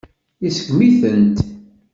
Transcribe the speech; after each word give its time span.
Iseggem-itent. 0.47 1.37